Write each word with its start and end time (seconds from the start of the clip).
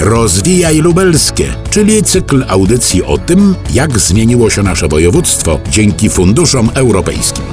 Rozwijaj 0.00 0.78
Lubelskie, 0.78 1.54
czyli 1.70 2.02
cykl 2.02 2.44
audycji 2.48 3.04
o 3.04 3.18
tym, 3.18 3.54
jak 3.72 3.98
zmieniło 3.98 4.50
się 4.50 4.62
nasze 4.62 4.88
województwo 4.88 5.58
dzięki 5.70 6.10
funduszom 6.10 6.70
europejskim. 6.74 7.44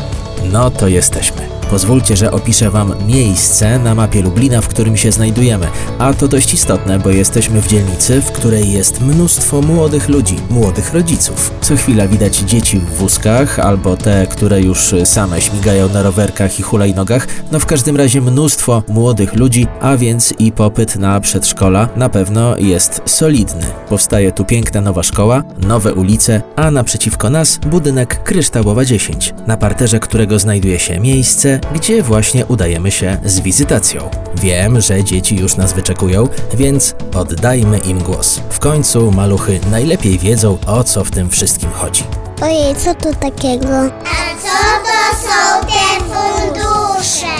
No 0.51 0.71
to 0.71 0.87
jesteśmy. 0.87 1.50
Pozwólcie, 1.71 2.17
że 2.17 2.31
opiszę 2.31 2.69
Wam 2.69 2.93
miejsce 3.07 3.79
na 3.79 3.95
mapie 3.95 4.21
Lublina, 4.21 4.61
w 4.61 4.67
którym 4.67 4.97
się 4.97 5.11
znajdujemy. 5.11 5.67
A 5.99 6.13
to 6.13 6.27
dość 6.27 6.53
istotne, 6.53 6.99
bo 6.99 7.09
jesteśmy 7.09 7.61
w 7.61 7.67
dzielnicy, 7.67 8.21
w 8.21 8.31
której 8.31 8.71
jest 8.71 9.01
mnóstwo 9.01 9.61
młodych 9.61 10.09
ludzi, 10.09 10.35
młodych 10.49 10.93
rodziców. 10.93 11.51
Co 11.61 11.75
chwila 11.75 12.07
widać 12.07 12.37
dzieci 12.37 12.79
w 12.79 12.97
wózkach, 12.97 13.59
albo 13.59 13.97
te, 13.97 14.27
które 14.27 14.61
już 14.61 14.95
same 15.03 15.41
śmigają 15.41 15.89
na 15.89 16.03
rowerkach 16.03 16.59
i 16.59 16.63
hulajnogach. 16.63 17.27
No 17.51 17.59
w 17.59 17.65
każdym 17.65 17.97
razie 17.97 18.21
mnóstwo 18.21 18.83
młodych 18.87 19.35
ludzi, 19.35 19.67
a 19.81 19.97
więc 19.97 20.33
i 20.39 20.51
popyt 20.51 20.95
na 20.95 21.19
przedszkola 21.19 21.89
na 21.95 22.09
pewno 22.09 22.57
jest 22.57 23.01
solidny. 23.05 23.65
Powstaje 23.89 24.31
tu 24.31 24.45
piękna 24.45 24.81
nowa 24.81 25.03
szkoła, 25.03 25.43
nowe 25.67 25.93
ulice, 25.93 26.41
a 26.55 26.71
naprzeciwko 26.71 27.29
nas 27.29 27.57
budynek 27.57 28.23
Kryształowa 28.23 28.85
10, 28.85 29.33
na 29.47 29.57
parterze 29.57 29.99
którego 29.99 30.39
znajduje 30.39 30.79
się 30.79 30.99
miejsce, 30.99 31.60
gdzie 31.73 32.03
właśnie 32.03 32.45
udajemy 32.45 32.91
się 32.91 33.17
z 33.25 33.39
wizytacją. 33.39 34.09
Wiem, 34.35 34.81
że 34.81 35.03
dzieci 35.03 35.35
już 35.35 35.57
nas 35.57 35.73
wyczekują, 35.73 36.27
więc 36.53 36.95
oddajmy 37.15 37.77
im 37.77 37.99
głos. 37.99 38.39
W 38.49 38.59
końcu 38.59 39.11
maluchy 39.11 39.59
najlepiej 39.71 40.19
wiedzą, 40.19 40.57
o 40.67 40.83
co 40.83 41.03
w 41.03 41.11
tym 41.11 41.29
wszystkim 41.29 41.69
chodzi. 41.71 42.03
Ojej, 42.41 42.75
co 42.75 42.95
to 42.95 43.13
takiego? 43.13 43.67
A 44.03 44.41
co 44.41 44.57
to 44.83 45.17
są 45.21 45.67
te 45.67 46.03
fundusze? 46.03 47.35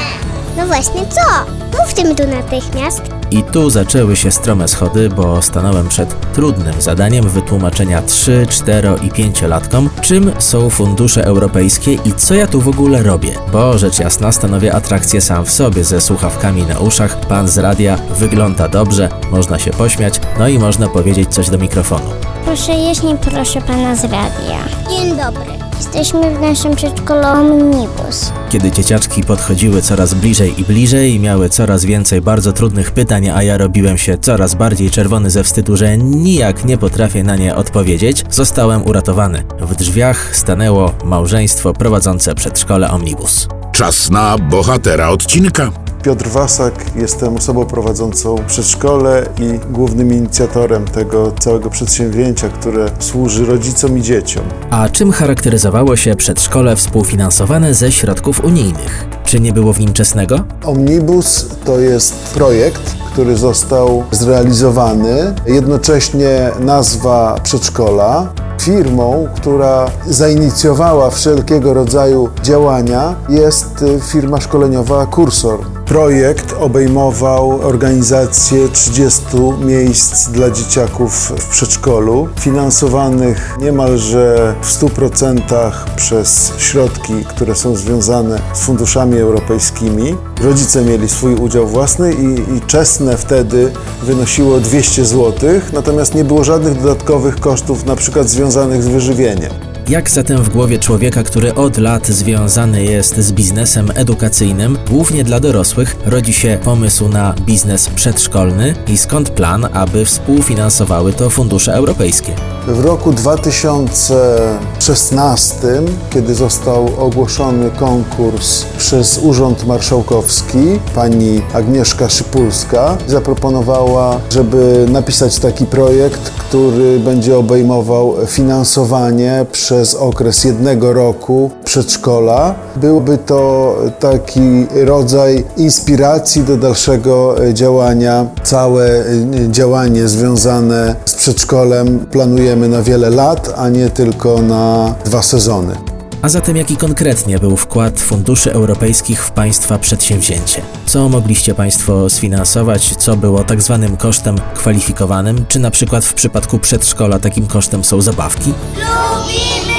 No 0.58 0.68
właśnie, 0.68 1.02
co? 1.09 1.46
Mówcie 1.80 2.03
mi 2.03 2.16
tu 2.16 2.28
natychmiast. 2.28 3.02
I 3.31 3.44
tu 3.44 3.69
zaczęły 3.69 4.16
się 4.16 4.31
strome 4.31 4.68
schody, 4.68 5.09
bo 5.09 5.42
stanąłem 5.42 5.88
przed 5.88 6.34
trudnym 6.34 6.81
zadaniem 6.81 7.30
wytłumaczenia 7.30 8.02
3, 8.02 8.46
4 8.50 8.90
i 9.02 9.12
5-latkom, 9.12 9.90
czym 10.02 10.31
są 10.40 10.69
fundusze 10.69 11.25
europejskie 11.25 11.94
i 11.94 12.14
co 12.18 12.34
ja 12.34 12.47
tu 12.47 12.62
w 12.62 12.68
ogóle 12.68 13.03
robię. 13.03 13.36
Bo 13.52 13.78
rzecz 13.78 14.00
jasna 14.00 14.31
stanowię 14.31 14.74
atrakcję 14.74 15.22
sam 15.22 15.46
w 15.46 15.52
sobie 15.52 15.84
ze 15.84 16.02
słuchawkami 16.02 16.64
na 16.64 16.80
uszach, 16.80 17.20
pan 17.20 17.47
z 17.47 17.58
radia 17.58 17.97
wygląda 17.97 18.68
dobrze, 18.68 19.09
można 19.31 19.59
się 19.59 19.72
pośmiać, 19.72 20.22
no 20.40 20.47
i 20.47 20.59
można 20.59 20.88
powiedzieć 20.90 21.34
coś 21.34 21.50
do 21.50 21.58
mikrofonu. 21.58 22.09
Proszę 22.46 22.72
jeść, 22.72 23.03
nie 23.03 23.16
proszę 23.16 23.62
pana 23.62 23.96
z 23.96 24.03
radia. 24.03 24.59
Dzień 24.90 25.18
dobry. 25.18 25.71
Jesteśmy 25.81 26.36
w 26.38 26.42
naszym 26.42 26.75
przedszkolu 26.75 27.28
Omnibus. 27.28 28.31
Kiedy 28.50 28.72
dzieciaczki 28.72 29.24
podchodziły 29.24 29.81
coraz 29.81 30.14
bliżej 30.14 30.62
i 30.62 30.64
bliżej, 30.64 31.19
miały 31.19 31.50
coraz 31.50 31.86
więcej 31.86 32.22
bardzo 32.22 32.53
trudnych 32.53 32.92
pytań, 32.92 33.30
a 33.30 33.44
ja 33.44 33.58
robiłem 33.58 33.97
się 33.97 34.18
coraz 34.18 34.56
bardziej 34.56 34.90
czerwony 34.90 35.30
ze 35.30 35.44
wstydu, 35.44 35.78
że 35.78 35.97
nijak 35.97 36.66
nie 36.66 36.78
potrafię 36.78 37.24
na 37.24 37.36
nie 37.36 37.56
odpowiedzieć, 37.56 38.25
zostałem 38.30 38.86
uratowany. 38.86 39.44
W 39.59 39.75
drzwiach 39.75 40.36
stanęło 40.36 40.94
małżeństwo 41.03 41.74
prowadzące 41.74 42.36
przedszkole 42.36 42.91
Omnibus. 42.91 43.47
Czas 43.72 44.09
na 44.09 44.38
bohatera 44.38 45.09
odcinka. 45.09 45.72
Piotr 46.02 46.28
Wasak, 46.30 46.86
jestem 46.96 47.36
osobą 47.36 47.66
prowadzącą 47.66 48.36
przedszkole 48.48 49.26
i 49.40 49.60
głównym 49.74 50.14
inicjatorem 50.14 50.88
tego 50.88 51.32
całego 51.40 51.70
przedsięwzięcia, 51.70 52.50
które 52.50 52.92
służy 53.00 53.46
rodzicom 53.46 53.98
i 53.98 54.02
dzieciom. 54.02 54.44
A 54.70 54.90
czym 54.90 55.12
charakteryzowało 55.12 55.96
się 55.96 56.16
przedszkole 56.16 56.76
współfinansowane 56.76 57.74
ze 57.74 57.92
środków 57.92 58.44
unijnych? 58.44 59.21
Czy 59.31 59.40
nie 59.40 59.53
było 59.53 59.74
w 59.74 59.80
nim 59.80 59.94
czesnego? 59.94 60.44
Omnibus 60.66 61.46
to 61.66 61.80
jest 61.80 62.16
projekt, 62.16 62.96
który 63.12 63.38
został 63.38 64.03
zrealizowany. 64.12 65.36
Jednocześnie 65.47 66.52
nazwa 66.59 67.40
przedszkola 67.44 68.34
Firmą, 68.62 69.28
która 69.36 69.91
zainicjowała 70.08 71.09
wszelkiego 71.09 71.74
rodzaju 71.74 72.30
działania, 72.44 73.16
jest 73.30 73.86
firma 74.12 74.41
szkoleniowa 74.41 75.06
Kursor. 75.06 75.59
Projekt 75.86 76.56
obejmował 76.59 77.59
organizację 77.62 78.70
30 78.70 79.22
miejsc 79.62 80.30
dla 80.30 80.52
dzieciaków 80.52 81.34
w 81.38 81.50
przedszkolu, 81.50 82.28
finansowanych 82.40 83.58
niemalże 83.62 84.56
w 84.62 84.68
100% 84.68 85.72
przez 85.96 86.52
środki, 86.58 87.14
które 87.30 87.56
są 87.56 87.75
związane 87.75 88.41
z 88.53 88.59
funduszami 88.59 89.21
europejskimi. 89.22 90.16
Rodzice 90.42 90.82
mieli 90.86 91.09
swój 91.09 91.36
udział 91.36 91.68
własny 91.68 92.14
i, 92.14 92.58
i 92.58 92.62
czesne 92.62 93.18
wtedy 93.18 93.72
wynosiło 94.04 94.59
200 94.59 95.06
zł, 95.06 95.50
natomiast 95.74 96.16
nie 96.16 96.24
było 96.24 96.44
żadnych 96.44 96.82
dodatkowych 96.82 97.40
kosztów, 97.40 97.86
na 97.86 97.96
przykład 97.96 98.30
związanych 98.30 98.84
z 98.84 98.88
wyżywieniem. 98.88 99.71
Jak 99.91 100.09
zatem 100.09 100.44
w 100.44 100.50
głowie 100.50 100.79
człowieka, 100.79 101.24
który 101.24 101.56
od 101.56 101.78
lat 101.78 102.07
związany 102.07 102.84
jest 102.84 103.18
z 103.18 103.31
biznesem 103.31 103.91
edukacyjnym, 103.96 104.78
głównie 104.90 105.24
dla 105.24 105.40
dorosłych, 105.40 105.96
rodzi 106.06 106.34
się 106.34 106.57
pomysł 106.63 107.09
na 107.09 107.34
biznes 107.46 107.90
przedszkolny 107.90 108.75
i 108.88 108.97
skąd 108.97 109.29
plan, 109.29 109.68
aby 109.74 110.06
współfinansowały 110.06 111.13
to 111.13 111.29
fundusze 111.29 111.74
europejskie? 111.74 112.34
W 112.68 112.79
roku 112.79 113.12
2016, 113.12 115.68
kiedy 116.09 116.35
został 116.35 116.90
ogłoszony 116.97 117.69
konkurs 117.69 118.66
przez 118.78 119.18
Urząd 119.18 119.68
Marszałkowski, 119.68 120.79
pani 120.96 121.41
Agnieszka 121.53 122.09
Szypulska 122.09 122.97
zaproponowała, 123.08 124.19
żeby 124.29 124.85
napisać 124.90 125.40
taki 125.40 125.66
projekt, 125.66 126.29
który 126.29 126.99
będzie 126.99 127.37
obejmował 127.37 128.16
finansowanie 128.28 129.46
przez 129.52 129.81
okres 129.96 130.44
jednego 130.44 130.94
roku 130.94 131.52
przedszkola. 131.64 132.56
Byłby 132.76 133.18
to 133.18 133.76
taki 134.00 134.68
rodzaj 134.86 135.44
inspiracji 135.58 136.44
do 136.44 136.58
dalszego 136.58 137.36
działania. 137.54 138.26
Całe 138.44 139.04
działanie 139.50 140.08
związane 140.08 140.96
z 141.06 141.16
przedszkolem 141.16 142.00
planujemy 142.12 142.68
na 142.68 142.82
wiele 142.82 143.10
lat, 143.10 143.54
a 143.58 143.70
nie 143.70 143.90
tylko 143.90 144.42
na 144.42 144.96
dwa 145.06 145.22
sezony. 145.22 145.76
A 146.22 146.30
zatem 146.30 146.58
jaki 146.58 146.78
konkretnie 146.78 147.40
był 147.40 147.58
wkład 147.58 148.00
funduszy 148.00 148.54
europejskich 148.54 149.26
w 149.26 149.32
Państwa 149.32 149.78
przedsięwzięcie? 149.80 150.62
Co 150.86 151.10
mogliście 151.10 151.56
Państwo 151.56 152.10
sfinansować, 152.10 152.96
co 152.96 153.18
było 153.18 153.44
tak 153.44 153.62
zwanym 153.62 153.98
kosztem 153.98 154.36
kwalifikowanym? 154.54 155.46
Czy 155.48 155.60
na 155.60 155.72
przykład 155.72 156.06
w 156.06 156.14
przypadku 156.14 156.60
przedszkola 156.60 157.20
takim 157.20 157.48
kosztem 157.48 157.84
są 157.84 158.02
zabawki? 158.02 158.54
Lubimy 158.74 158.86
zabawki! 158.86 159.71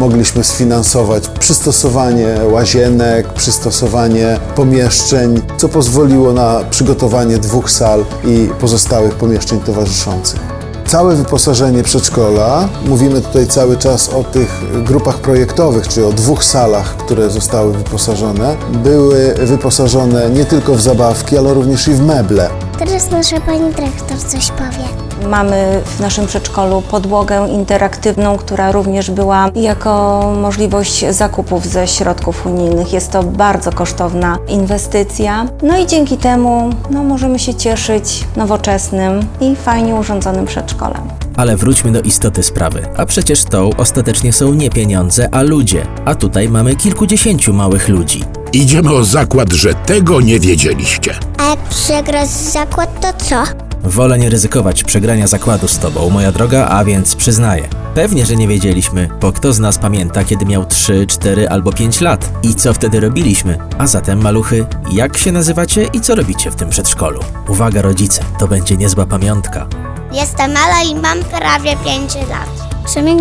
Mogliśmy 0.00 0.44
sfinansować 0.44 1.28
przystosowanie 1.28 2.36
łazienek, 2.52 3.32
przystosowanie 3.32 4.38
pomieszczeń, 4.54 5.42
co 5.56 5.68
pozwoliło 5.68 6.32
na 6.32 6.60
przygotowanie 6.70 7.38
dwóch 7.38 7.70
sal 7.70 8.04
i 8.24 8.48
pozostałych 8.60 9.14
pomieszczeń 9.14 9.60
towarzyszących. 9.60 10.40
całe 10.86 11.16
wyposażenie 11.16 11.82
przedszkola, 11.82 12.68
mówimy 12.88 13.20
tutaj 13.20 13.46
cały 13.46 13.76
czas 13.76 14.08
o 14.08 14.24
tych 14.24 14.82
grupach 14.84 15.18
projektowych, 15.18 15.88
czyli 15.88 16.06
o 16.06 16.12
dwóch 16.12 16.44
salach, 16.44 16.96
które 16.96 17.30
zostały 17.30 17.72
wyposażone, 17.72 18.56
były 18.72 19.34
wyposażone 19.34 20.30
nie 20.30 20.44
tylko 20.44 20.74
w 20.74 20.80
zabawki, 20.80 21.38
ale 21.38 21.54
również 21.54 21.88
i 21.88 21.92
w 21.92 22.06
meble. 22.06 22.69
Teraz 22.80 23.10
nasza 23.10 23.40
pani 23.40 23.74
dyrektor 23.74 24.18
coś 24.18 24.50
powie. 24.50 25.28
Mamy 25.28 25.82
w 25.84 26.00
naszym 26.00 26.26
przedszkolu 26.26 26.82
podłogę 26.82 27.48
interaktywną, 27.48 28.36
która 28.36 28.72
również 28.72 29.10
była 29.10 29.50
jako 29.54 30.22
możliwość 30.42 31.04
zakupów 31.10 31.66
ze 31.66 31.88
środków 31.88 32.46
unijnych. 32.46 32.92
Jest 32.92 33.10
to 33.10 33.22
bardzo 33.22 33.72
kosztowna 33.72 34.38
inwestycja. 34.48 35.46
No 35.62 35.78
i 35.78 35.86
dzięki 35.86 36.16
temu 36.16 36.70
no, 36.90 37.02
możemy 37.02 37.38
się 37.38 37.54
cieszyć 37.54 38.24
nowoczesnym 38.36 39.20
i 39.40 39.56
fajnie 39.56 39.94
urządzonym 39.94 40.46
przedszkolem. 40.46 41.02
Ale 41.36 41.56
wróćmy 41.56 41.92
do 41.92 42.00
istoty 42.00 42.42
sprawy. 42.42 42.86
A 42.96 43.06
przecież 43.06 43.44
to 43.44 43.70
ostatecznie 43.76 44.32
są 44.32 44.54
nie 44.54 44.70
pieniądze, 44.70 45.28
a 45.32 45.42
ludzie. 45.42 45.86
A 46.04 46.14
tutaj 46.14 46.48
mamy 46.48 46.76
kilkudziesięciu 46.76 47.52
małych 47.52 47.88
ludzi. 47.88 48.24
Idziemy 48.52 48.92
o 48.94 49.04
zakład, 49.04 49.52
że 49.52 49.74
tego 49.74 50.20
nie 50.20 50.40
wiedzieliście. 50.40 51.14
A 51.38 51.44
jak 51.44 51.58
przegrasz 51.58 52.28
zakład, 52.28 53.00
to 53.00 53.24
co? 53.24 53.42
Wolę 53.84 54.18
nie 54.18 54.30
ryzykować 54.30 54.84
przegrania 54.84 55.26
zakładu 55.26 55.68
z 55.68 55.78
tobą, 55.78 56.10
moja 56.10 56.32
droga, 56.32 56.68
a 56.68 56.84
więc 56.84 57.16
przyznaję. 57.16 57.68
Pewnie, 57.94 58.26
że 58.26 58.36
nie 58.36 58.48
wiedzieliśmy, 58.48 59.08
bo 59.20 59.32
kto 59.32 59.52
z 59.52 59.58
nas 59.58 59.78
pamięta, 59.78 60.24
kiedy 60.24 60.46
miał 60.46 60.64
3, 60.66 61.06
4 61.06 61.48
albo 61.48 61.72
5 61.72 62.00
lat 62.00 62.30
i 62.42 62.54
co 62.54 62.74
wtedy 62.74 63.00
robiliśmy? 63.00 63.58
A 63.78 63.86
zatem, 63.86 64.20
maluchy, 64.22 64.66
jak 64.92 65.18
się 65.18 65.32
nazywacie 65.32 65.84
i 65.92 66.00
co 66.00 66.14
robicie 66.14 66.50
w 66.50 66.56
tym 66.56 66.70
przedszkolu? 66.70 67.20
Uwaga, 67.48 67.82
rodzice, 67.82 68.22
to 68.38 68.48
będzie 68.48 68.76
niezła 68.76 69.06
pamiątka. 69.06 69.66
Jestem 70.12 70.52
mala 70.52 70.82
i 70.82 70.94
mam 70.94 71.18
prawie 71.24 71.76
5 71.84 72.14
lat. 72.14 72.50
Przemek 72.84 73.18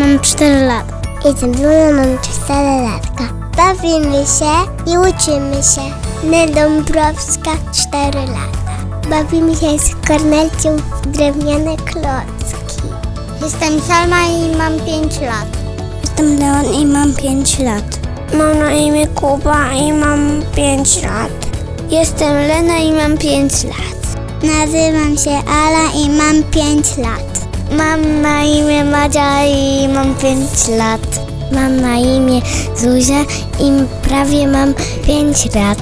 mam 0.00 0.20
4 0.20 0.66
lata. 0.66 1.00
Jestem 1.24 1.52
Bruna, 1.52 1.92
mam 1.92 2.18
4 2.46 2.82
latka. 2.82 3.41
Bawimy 3.62 4.24
się 4.26 4.54
i 4.92 4.98
uczymy 4.98 5.62
się. 5.62 5.82
Nel 6.24 6.54
Dąbrowska, 6.54 7.50
4 7.72 8.18
lata. 8.18 8.76
Bawimy 9.10 9.56
się 9.56 9.78
z 9.78 10.06
Kornelcią 10.08 10.76
w 10.76 11.06
drewniane 11.06 11.76
klocki. 11.76 12.88
Jestem 13.42 13.80
Salma 13.80 14.26
i 14.26 14.56
mam 14.56 14.80
5 14.80 15.20
lat. 15.20 15.48
Jestem 16.02 16.38
Leon 16.38 16.74
i 16.74 16.86
mam 16.86 17.14
5 17.14 17.58
lat. 17.58 17.84
Mam 18.34 18.58
na 18.58 18.72
imię 18.72 19.06
Kuba 19.06 19.72
i 19.72 19.92
mam 19.92 20.42
5 20.56 21.02
lat. 21.02 21.32
Jestem 21.90 22.32
Lena 22.32 22.78
i 22.78 22.92
mam 22.92 23.18
5 23.18 23.64
lat. 23.64 24.16
Nazywam 24.42 25.16
się 25.18 25.50
Ala 25.50 26.04
i 26.04 26.08
mam 26.08 26.42
5 26.42 26.96
lat. 26.96 27.46
Mam 27.78 28.22
na 28.22 28.42
imię 28.44 28.84
Madzia 28.84 29.44
i 29.44 29.88
mam 29.88 30.14
5 30.14 30.68
lat. 30.78 31.21
Mam 31.54 31.80
na 31.80 31.96
imię 31.96 32.40
Zuzia 32.76 33.20
i 33.60 33.70
prawie 34.08 34.46
mam 34.48 34.74
5 35.06 35.54
lat. 35.54 35.78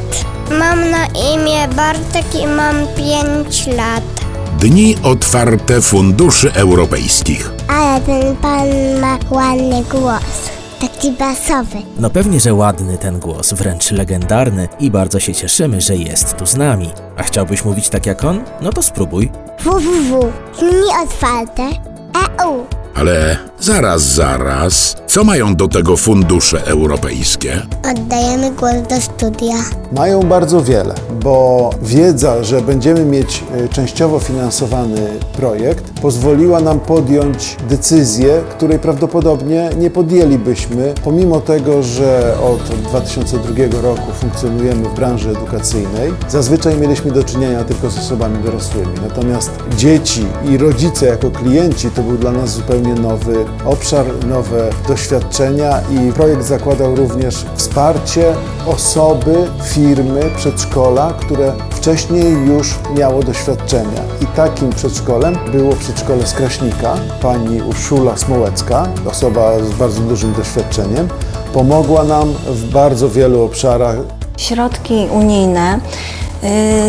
Mam 0.58 0.90
na 0.90 1.06
imię 1.06 1.68
Bartek 1.76 2.34
i 2.42 2.46
mam 2.46 2.76
5 2.96 3.66
lat. 3.66 4.02
Dni 4.60 4.96
otwarte 5.02 5.80
funduszy 5.80 6.52
europejskich. 6.54 7.50
Ale 7.68 8.00
ten 8.00 8.36
pan 8.36 8.68
ma 9.00 9.18
ładny 9.30 9.84
głos. 9.90 10.50
Taki 10.80 11.12
basowy. 11.12 11.76
No 11.98 12.10
pewnie, 12.10 12.40
że 12.40 12.54
ładny 12.54 12.98
ten 12.98 13.18
głos, 13.18 13.52
wręcz 13.52 13.90
legendarny 13.90 14.68
i 14.80 14.90
bardzo 14.90 15.20
się 15.20 15.34
cieszymy, 15.34 15.80
że 15.80 15.96
jest 15.96 16.36
tu 16.36 16.46
z 16.46 16.56
nami. 16.56 16.90
A 17.16 17.22
chciałbyś 17.22 17.64
mówić 17.64 17.88
tak 17.88 18.06
jak 18.06 18.24
on? 18.24 18.40
No 18.60 18.72
to 18.72 18.82
spróbuj. 18.82 19.30
www. 19.60 20.32
Dni 20.58 20.90
otwarte. 21.04 21.62
EU. 22.42 22.64
Ale 22.94 23.36
zaraz, 23.60 24.02
zaraz. 24.02 24.96
Co 25.06 25.24
mają 25.24 25.54
do 25.56 25.68
tego 25.68 25.96
fundusze 25.96 26.66
europejskie? 26.66 27.62
Oddajemy 27.90 28.50
głos 28.50 28.72
do 28.88 29.00
studia. 29.00 29.54
Mają 29.92 30.22
bardzo 30.22 30.62
wiele, 30.62 30.94
bo 31.22 31.70
wiedza, 31.82 32.44
że 32.44 32.60
będziemy 32.60 33.04
mieć 33.04 33.44
e, 33.54 33.68
częściowo 33.68 34.18
finansowany 34.18 35.08
projekt, 35.36 35.84
pozwoliła 36.02 36.60
nam 36.60 36.80
podjąć 36.80 37.56
decyzję, 37.68 38.42
której 38.50 38.78
prawdopodobnie 38.78 39.70
nie 39.78 39.90
podjęlibyśmy, 39.90 40.94
pomimo 41.04 41.40
tego, 41.40 41.82
że 41.82 42.34
od 42.42 42.62
2002 42.62 43.80
roku 43.82 44.12
funkcjonujemy 44.20 44.88
w 44.88 44.94
branży 44.94 45.30
edukacyjnej. 45.30 46.12
Zazwyczaj 46.28 46.76
mieliśmy 46.76 47.12
do 47.12 47.24
czynienia 47.24 47.64
tylko 47.64 47.90
z 47.90 47.98
osobami 47.98 48.44
dorosłymi, 48.44 48.94
natomiast 49.08 49.50
dzieci 49.76 50.24
i 50.50 50.58
rodzice 50.58 51.06
jako 51.06 51.30
klienci 51.30 51.90
to 51.90 52.02
był 52.02 52.18
dla 52.18 52.32
nas 52.32 52.50
zupełnie 52.50 52.94
nowy 52.94 53.44
obszar, 53.64 54.06
nowe 54.26 54.70
doświadczenia 54.88 55.80
i 55.80 56.12
projekt 56.12 56.44
zakładał 56.44 56.96
również 56.96 57.46
wsparcie 57.56 58.34
osoby, 58.66 59.48
firmy, 59.64 60.30
przedszkola, 60.36 61.12
które 61.20 61.52
wcześniej 61.70 62.32
już 62.46 62.74
miało 62.96 63.22
doświadczenia. 63.22 64.02
I 64.22 64.26
takim 64.26 64.70
przedszkolem 64.70 65.38
było 65.52 65.72
przedszkole 65.72 66.26
z 66.26 66.32
Kraśnika. 66.32 66.94
Pani 67.22 67.62
Urszula 67.62 68.16
Smołecka, 68.16 68.88
osoba 69.06 69.64
z 69.64 69.72
bardzo 69.72 70.00
dużym 70.00 70.32
doświadczeniem, 70.32 71.08
pomogła 71.52 72.04
nam 72.04 72.32
w 72.46 72.64
bardzo 72.64 73.08
wielu 73.08 73.42
obszarach. 73.42 73.96
Środki 74.36 75.08
unijne 75.12 75.80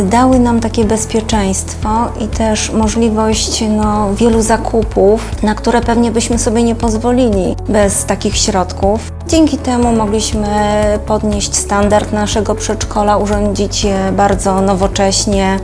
dały 0.04 0.40
nam 0.40 0.60
takie 0.60 0.86
bezpieczeństwo 0.86 1.90
i 2.20 2.28
też 2.28 2.72
możliwość 2.72 3.64
no, 3.70 4.14
wielu 4.16 4.42
zakupów, 4.42 5.44
na 5.44 5.56
które 5.56 5.82
pewnie 5.82 6.12
byśmy 6.12 6.40
sobie 6.40 6.64
nie 6.64 6.76
pozwolili 6.76 7.56
bez 7.70 8.06
takich 8.06 8.38
środków. 8.38 9.12
Dzięki 9.28 9.58
temu 9.58 9.96
mogliśmy 9.96 10.48
podnieść 11.06 11.56
standard 11.56 12.12
naszego 12.12 12.56
przedszkola, 12.56 13.18
urządzić 13.18 13.84
je 13.84 13.98
bardzo 14.18 14.62
nowocześnie. 14.62 15.60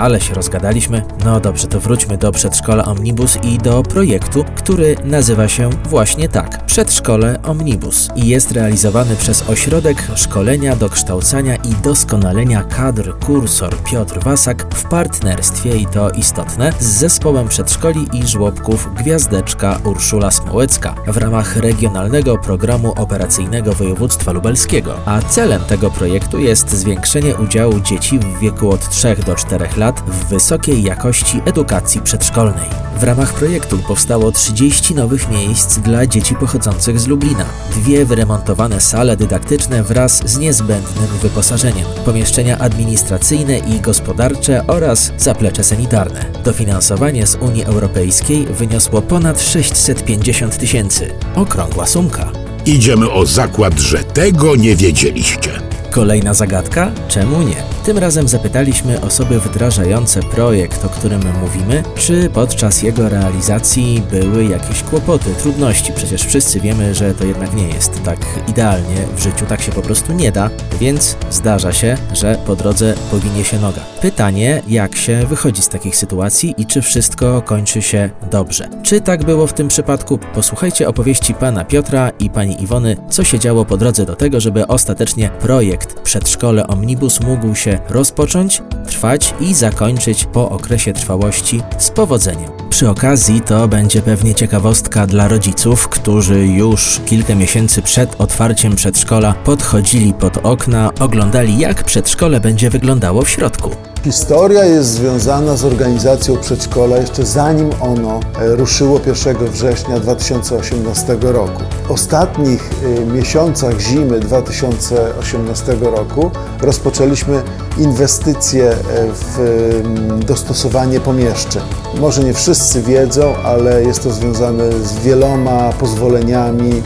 Ale 0.00 0.20
się 0.20 0.34
rozgadaliśmy. 0.34 1.02
No 1.24 1.40
dobrze, 1.40 1.66
to 1.66 1.80
wróćmy 1.80 2.18
do 2.18 2.32
przedszkola 2.32 2.84
Omnibus 2.84 3.38
i 3.42 3.58
do 3.58 3.82
projektu, 3.82 4.44
który 4.56 4.96
nazywa 5.04 5.48
się 5.48 5.70
właśnie 5.70 6.28
tak 6.28 6.66
Przedszkole 6.66 7.42
Omnibus 7.42 8.08
i 8.16 8.26
jest 8.26 8.52
realizowany 8.52 9.16
przez 9.16 9.48
Ośrodek 9.48 10.08
Szkolenia, 10.14 10.76
Dokształcania 10.76 11.56
i 11.56 11.74
Doskonalenia 11.84 12.62
Kadr 12.62 13.18
Kursor 13.18 13.76
Piotr 13.82 14.24
Wasak 14.24 14.74
w 14.74 14.88
partnerstwie 14.88 15.76
i 15.76 15.86
to 15.86 16.10
istotne 16.10 16.72
z 16.78 16.86
zespołem 16.86 17.48
przedszkoli 17.48 18.08
i 18.12 18.26
żłobków 18.26 18.88
Gwiazdeczka 18.94 19.80
Urszula 19.84 20.30
Smołecka 20.30 20.94
w 21.06 21.16
ramach 21.16 21.56
regionalnego 21.56 22.38
programu 22.38 22.92
operacyjnego 22.96 23.72
województwa 23.72 24.32
lubelskiego. 24.32 24.94
A 25.06 25.22
celem 25.22 25.62
tego 25.62 25.90
projektu 25.90 26.38
jest 26.38 26.70
zwiększenie 26.70 27.36
udziału 27.36 27.80
dzieci 27.80 28.18
w 28.18 28.38
wieku 28.38 28.70
od 28.70 28.88
3 28.88 29.16
do 29.26 29.34
4 29.34 29.68
lat 29.76 29.89
w 29.98 30.28
wysokiej 30.28 30.82
jakości 30.82 31.40
edukacji 31.44 32.00
przedszkolnej. 32.00 32.68
W 33.00 33.02
ramach 33.02 33.34
projektu 33.34 33.78
powstało 33.78 34.32
30 34.32 34.94
nowych 34.94 35.30
miejsc 35.30 35.78
dla 35.78 36.06
dzieci 36.06 36.34
pochodzących 36.34 37.00
z 37.00 37.06
Lublina, 37.06 37.44
dwie 37.70 38.04
wyremontowane 38.04 38.80
sale 38.80 39.16
dydaktyczne 39.16 39.82
wraz 39.82 40.30
z 40.30 40.38
niezbędnym 40.38 41.06
wyposażeniem, 41.22 41.86
pomieszczenia 42.04 42.58
administracyjne 42.58 43.58
i 43.58 43.80
gospodarcze 43.80 44.66
oraz 44.66 45.12
zaplecze 45.18 45.64
sanitarne. 45.64 46.24
Dofinansowanie 46.44 47.26
z 47.26 47.34
Unii 47.34 47.64
Europejskiej 47.64 48.46
wyniosło 48.46 49.02
ponad 49.02 49.40
650 49.42 50.58
tysięcy. 50.58 51.14
Okrągła 51.34 51.86
sumka. 51.86 52.32
Idziemy 52.66 53.10
o 53.10 53.26
zakład, 53.26 53.78
że 53.78 54.04
tego 54.04 54.56
nie 54.56 54.76
wiedzieliście. 54.76 55.50
Kolejna 55.90 56.34
zagadka? 56.34 56.90
Czemu 57.08 57.42
nie? 57.42 57.56
Tym 57.84 57.98
razem 57.98 58.28
zapytaliśmy 58.28 59.00
osoby 59.00 59.40
wdrażające 59.40 60.22
projekt, 60.22 60.84
o 60.84 60.88
którym 60.88 61.22
mówimy, 61.40 61.82
czy 61.96 62.30
podczas 62.34 62.82
jego 62.82 63.08
realizacji 63.08 64.02
były 64.10 64.44
jakieś 64.44 64.82
kłopoty, 64.82 65.34
trudności. 65.34 65.92
Przecież 65.92 66.22
wszyscy 66.22 66.60
wiemy, 66.60 66.94
że 66.94 67.14
to 67.14 67.24
jednak 67.24 67.54
nie 67.54 67.68
jest 67.68 68.02
tak 68.04 68.18
idealnie 68.48 68.96
w 69.16 69.22
życiu, 69.22 69.46
tak 69.46 69.62
się 69.62 69.72
po 69.72 69.82
prostu 69.82 70.12
nie 70.12 70.32
da, 70.32 70.50
więc 70.80 71.16
zdarza 71.30 71.72
się, 71.72 71.96
że 72.12 72.38
po 72.46 72.56
drodze 72.56 72.94
poginie 73.10 73.44
się 73.44 73.58
noga. 73.58 73.80
Pytanie, 74.00 74.62
jak 74.68 74.96
się 74.96 75.26
wychodzi 75.26 75.62
z 75.62 75.68
takich 75.68 75.96
sytuacji 75.96 76.54
i 76.58 76.66
czy 76.66 76.82
wszystko 76.82 77.42
kończy 77.42 77.82
się 77.82 78.10
dobrze. 78.30 78.68
Czy 78.82 79.00
tak 79.00 79.24
było 79.24 79.46
w 79.46 79.52
tym 79.52 79.68
przypadku? 79.68 80.18
Posłuchajcie 80.34 80.88
opowieści 80.88 81.34
pana 81.34 81.64
Piotra 81.64 82.10
i 82.18 82.30
pani 82.30 82.62
Iwony, 82.62 82.96
co 83.10 83.24
się 83.24 83.38
działo 83.38 83.64
po 83.64 83.76
drodze 83.76 84.06
do 84.06 84.16
tego, 84.16 84.40
żeby 84.40 84.66
ostatecznie 84.66 85.30
projekt 85.40 86.00
Przedszkole 86.00 86.66
Omnibus 86.66 87.20
mógł 87.20 87.54
się 87.54 87.69
rozpocząć, 87.88 88.62
trwać 88.86 89.34
i 89.40 89.54
zakończyć 89.54 90.24
po 90.24 90.50
okresie 90.50 90.92
trwałości 90.92 91.62
z 91.78 91.90
powodzeniem. 91.90 92.50
Przy 92.70 92.88
okazji 92.88 93.40
to 93.40 93.68
będzie 93.68 94.02
pewnie 94.02 94.34
ciekawostka 94.34 95.06
dla 95.06 95.28
rodziców, 95.28 95.88
którzy 95.88 96.46
już 96.46 97.00
kilka 97.06 97.34
miesięcy 97.34 97.82
przed 97.82 98.20
otwarciem 98.20 98.76
przedszkola 98.76 99.32
podchodzili 99.32 100.12
pod 100.12 100.36
okna, 100.36 100.90
oglądali 101.00 101.58
jak 101.58 101.84
przedszkole 101.84 102.40
będzie 102.40 102.70
wyglądało 102.70 103.22
w 103.22 103.30
środku. 103.30 103.89
Historia 104.04 104.64
jest 104.64 104.88
związana 104.88 105.56
z 105.56 105.64
organizacją 105.64 106.36
przedszkola 106.36 106.96
jeszcze 106.96 107.26
zanim 107.26 107.70
ono 107.80 108.20
e, 108.40 108.56
ruszyło 108.56 109.00
1 109.06 109.36
września 109.36 110.00
2018 110.00 111.16
roku. 111.20 111.62
W 111.86 111.90
ostatnich 111.90 112.70
e, 113.00 113.06
miesiącach 113.06 113.80
zimy 113.80 114.20
2018 114.20 115.76
roku 115.80 116.30
rozpoczęliśmy 116.60 117.42
inwestycje 117.78 118.70
e, 118.70 118.76
w 119.12 119.38
mm, 119.84 120.24
dostosowanie 120.24 121.00
pomieszczeń. 121.00 121.62
Może 121.94 122.24
nie 122.24 122.34
wszyscy 122.34 122.82
wiedzą, 122.82 123.34
ale 123.44 123.82
jest 123.82 124.02
to 124.02 124.10
związane 124.10 124.72
z 124.72 124.98
wieloma 124.98 125.72
pozwoleniami 125.72 126.82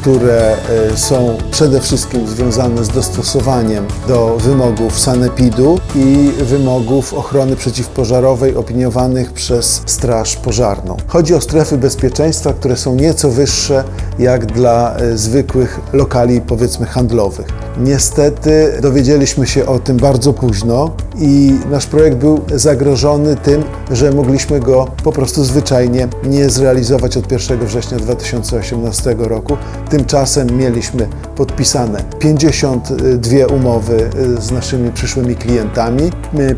które 0.00 0.56
e, 0.92 0.96
są 0.96 1.36
przede 1.50 1.80
wszystkim 1.80 2.28
związane 2.28 2.84
z 2.84 2.88
dostosowaniem 2.88 3.86
do 4.08 4.36
wymogów 4.36 4.98
sanepidu 4.98 5.78
i 5.94 6.32
wymogów 6.44 7.14
ochrony 7.14 7.56
przeciwpożarowej 7.56 8.56
opiniowanych 8.56 9.32
przez 9.32 9.82
Straż 9.86 10.36
Pożarną. 10.36 10.96
Chodzi 11.06 11.34
o 11.34 11.40
strefy 11.40 11.78
bezpieczeństwa, 11.78 12.52
które 12.52 12.76
są 12.76 12.94
nieco 12.94 13.30
wyższe 13.30 13.84
jak 14.18 14.46
dla 14.46 14.96
e, 14.96 15.16
zwykłych 15.16 15.80
lokali, 15.92 16.40
powiedzmy, 16.40 16.86
handlowych. 16.86 17.46
Niestety 17.80 18.78
dowiedzieliśmy 18.82 19.46
się 19.46 19.66
o 19.66 19.78
tym 19.78 19.96
bardzo 19.96 20.32
późno 20.32 20.90
i 21.18 21.54
nasz 21.70 21.86
projekt 21.86 22.16
był 22.16 22.40
zagrożony 22.54 23.36
tym, 23.36 23.62
że 23.90 24.12
mogliśmy 24.12 24.60
go 24.60 24.86
po 25.04 25.12
prostu 25.12 25.44
zwyczajnie 25.44 26.08
nie 26.24 26.50
zrealizować 26.50 27.16
od 27.16 27.32
1 27.32 27.66
września 27.66 27.98
2018 27.98 29.16
roku. 29.18 29.56
Tymczasem 29.90 30.56
mieliśmy 30.56 31.08
podpisane 31.36 32.04
52 32.18 33.46
umowy 33.46 34.10
y, 34.38 34.40
z 34.40 34.50
naszymi 34.50 34.92
przyszłymi 34.92 35.36
klientami, 35.36 36.10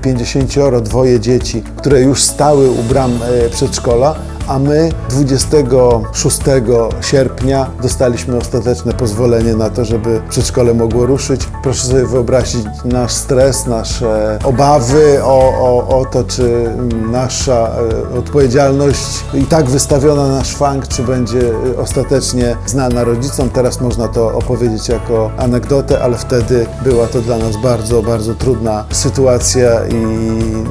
52 0.02 1.18
dzieci, 1.20 1.62
które 1.76 2.00
już 2.00 2.22
stały 2.22 2.70
u 2.70 2.82
bram 2.82 3.12
y, 3.46 3.50
przedszkola, 3.50 4.14
a 4.50 4.58
my 4.58 4.92
26 5.08 6.40
sierpnia 7.00 7.70
dostaliśmy 7.82 8.36
ostateczne 8.36 8.92
pozwolenie 8.92 9.56
na 9.56 9.70
to, 9.70 9.84
żeby 9.84 10.22
przedszkole 10.30 10.74
mogło 10.74 11.06
ruszyć. 11.06 11.48
Proszę 11.62 11.86
sobie 11.86 12.06
wyobrazić 12.06 12.66
nasz 12.84 13.12
stres, 13.12 13.66
nasze 13.66 14.38
obawy 14.44 15.24
o, 15.24 15.38
o, 15.60 15.98
o 15.98 16.04
to, 16.04 16.24
czy 16.24 16.74
nasza 17.10 17.70
e, 18.12 18.18
odpowiedzialność 18.18 19.24
i 19.34 19.44
tak 19.44 19.64
wystawiona 19.64 20.28
na 20.28 20.44
szwank, 20.44 20.88
czy 20.88 21.02
będzie 21.02 21.40
ostatecznie 21.78 22.56
znana 22.66 23.04
rodzicom. 23.04 23.50
Teraz 23.50 23.80
można 23.80 24.08
to 24.08 24.32
opowiedzieć 24.32 24.88
jako 24.88 25.30
anegdotę, 25.36 26.02
ale 26.02 26.18
wtedy 26.18 26.66
była 26.84 27.06
to 27.06 27.20
dla 27.20 27.38
nas 27.38 27.56
bardzo, 27.56 28.02
bardzo 28.02 28.34
trudna 28.34 28.84
sytuacja 28.90 29.86
i 29.86 29.94